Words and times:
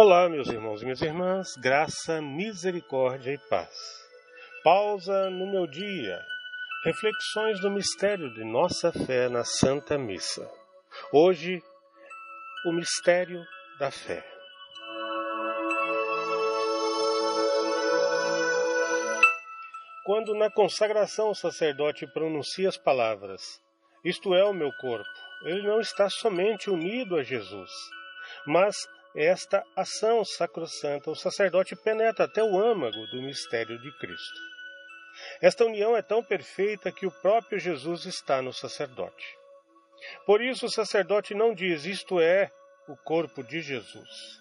Olá, 0.00 0.28
meus 0.28 0.46
irmãos 0.46 0.80
e 0.80 0.84
minhas 0.84 1.02
irmãs, 1.02 1.56
graça, 1.56 2.22
misericórdia 2.22 3.32
e 3.32 3.38
paz. 3.50 3.74
Pausa 4.62 5.28
no 5.28 5.50
meu 5.50 5.66
dia. 5.66 6.24
Reflexões 6.84 7.60
do 7.60 7.68
mistério 7.68 8.32
de 8.32 8.44
nossa 8.44 8.92
fé 8.92 9.28
na 9.28 9.42
Santa 9.42 9.98
Missa. 9.98 10.48
Hoje, 11.12 11.60
o 12.64 12.72
mistério 12.72 13.44
da 13.80 13.90
fé. 13.90 14.24
Quando 20.04 20.32
na 20.36 20.48
consagração 20.48 21.30
o 21.30 21.34
sacerdote 21.34 22.06
pronuncia 22.06 22.68
as 22.68 22.76
palavras: 22.76 23.42
Isto 24.04 24.32
é 24.32 24.44
o 24.44 24.54
meu 24.54 24.70
corpo, 24.74 25.10
ele 25.42 25.66
não 25.66 25.80
está 25.80 26.08
somente 26.08 26.70
unido 26.70 27.16
a 27.16 27.24
Jesus, 27.24 27.72
mas 28.46 28.76
esta 29.14 29.64
ação 29.74 30.24
sacrossanta, 30.24 31.10
o 31.10 31.16
sacerdote 31.16 31.74
penetra 31.76 32.26
até 32.26 32.42
o 32.42 32.58
âmago 32.58 33.06
do 33.06 33.22
mistério 33.22 33.78
de 33.80 33.90
Cristo. 33.98 34.40
Esta 35.40 35.64
união 35.64 35.96
é 35.96 36.02
tão 36.02 36.22
perfeita 36.22 36.92
que 36.92 37.06
o 37.06 37.10
próprio 37.10 37.58
Jesus 37.58 38.04
está 38.04 38.40
no 38.40 38.52
sacerdote. 38.52 39.36
Por 40.24 40.40
isso, 40.40 40.66
o 40.66 40.70
sacerdote 40.70 41.34
não 41.34 41.54
diz 41.54 41.84
isto 41.84 42.20
é 42.20 42.50
o 42.86 42.96
corpo 42.96 43.42
de 43.42 43.60
Jesus, 43.60 44.38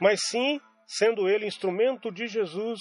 mas 0.00 0.20
sim, 0.28 0.60
sendo 0.86 1.28
ele 1.28 1.46
instrumento 1.46 2.10
de 2.10 2.26
Jesus, 2.26 2.80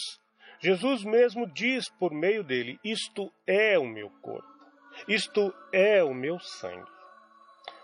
Jesus 0.60 1.04
mesmo 1.04 1.46
diz 1.46 1.90
por 2.00 2.12
meio 2.14 2.44
dele: 2.44 2.80
Isto 2.84 3.32
é 3.46 3.78
o 3.78 3.86
meu 3.86 4.10
corpo, 4.22 4.48
isto 5.08 5.54
é 5.72 6.04
o 6.04 6.14
meu 6.14 6.40
sangue. 6.40 6.92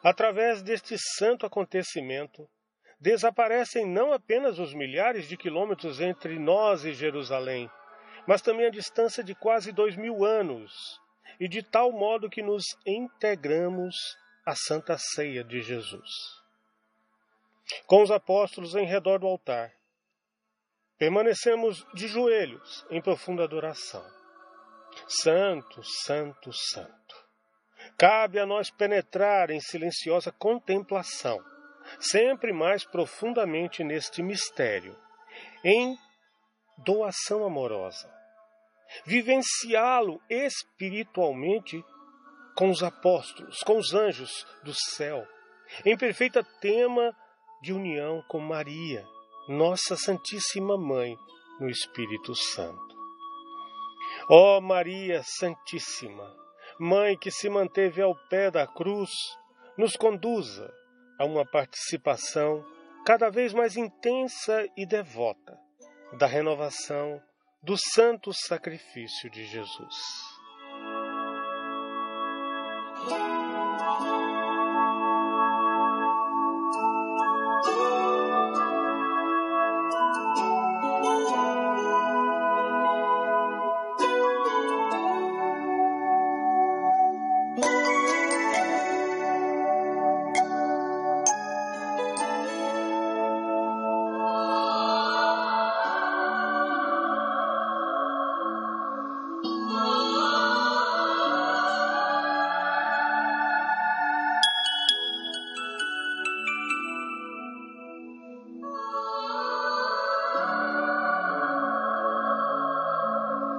Através 0.02 0.62
deste 0.62 0.96
santo 1.18 1.46
acontecimento, 1.46 2.48
desaparecem 3.00 3.86
não 3.86 4.12
apenas 4.12 4.60
os 4.60 4.74
milhares 4.74 5.28
de 5.28 5.38
quilômetros 5.38 6.02
entre 6.02 6.38
nós 6.38 6.84
e 6.84 6.94
Jerusalém, 6.94 7.70
mas 8.28 8.42
também 8.42 8.66
a 8.66 8.72
distância 8.72 9.24
de 9.24 9.34
quase 9.34 9.72
dois 9.72 9.96
mil 9.96 10.26
anos, 10.26 11.00
e 11.40 11.48
de 11.48 11.64
tal 11.64 11.92
modo 11.92 12.30
que 12.30 12.42
nos 12.42 12.66
integramos 12.86 13.96
à 14.46 14.54
Santa 14.56 14.98
Ceia 14.98 15.44
de 15.44 15.62
Jesus. 15.62 16.10
Com 17.86 18.04
os 18.04 18.12
apóstolos 18.12 18.76
em 18.76 18.86
redor 18.86 19.20
do 19.20 19.28
altar, 19.28 19.72
permanecemos 20.98 21.86
de 21.94 22.08
joelhos 22.08 22.86
em 22.90 23.02
profunda 23.02 23.44
adoração. 23.44 24.06
Santo, 25.08 25.82
Santo, 25.84 26.52
Santo. 26.52 27.16
Cabe 27.98 28.38
a 28.38 28.46
nós 28.46 28.70
penetrar 28.70 29.50
em 29.50 29.62
silenciosa 29.62 30.32
contemplação 30.32 31.40
sempre 32.00 32.52
mais 32.52 32.86
profundamente 32.86 33.84
neste 33.84 34.22
mistério, 34.22 34.96
em 35.64 35.98
doação 36.78 37.46
amorosa. 37.46 38.10
Vivenciá-lo 39.06 40.22
espiritualmente 40.30 41.84
com 42.56 42.70
os 42.70 42.84
apóstolos, 42.84 43.62
com 43.62 43.78
os 43.78 43.94
anjos 43.94 44.46
do 44.64 44.74
céu, 44.74 45.26
em 45.86 45.96
perfeita 45.96 46.44
tema 46.60 47.16
de 47.62 47.72
união 47.72 48.24
com 48.28 48.40
Maria, 48.40 49.06
nossa 49.48 49.96
Santíssima 49.96 50.78
Mãe, 50.78 51.16
no 51.60 51.70
Espírito 51.70 52.34
Santo. 52.36 52.90
Ó 54.30 54.58
oh, 54.58 54.62
Maria 54.62 55.22
Santíssima, 55.24 56.36
Mãe 56.80 57.18
que 57.18 57.30
se 57.30 57.50
manteve 57.50 58.02
ao 58.02 58.16
pé 58.30 58.50
da 58.50 58.66
cruz, 58.66 59.12
nos 59.78 59.98
conduza 59.98 60.74
a 61.20 61.26
uma 61.26 61.46
participação 61.46 62.66
cada 63.06 63.30
vez 63.30 63.54
mais 63.54 63.76
intensa 63.76 64.66
e 64.76 64.86
devota 64.86 65.60
da 66.18 66.26
renovação 66.26 67.22
do 67.62 67.76
santo 67.78 68.32
sacrifício 68.34 69.30
de 69.30 69.46
Jesus. 69.46 69.96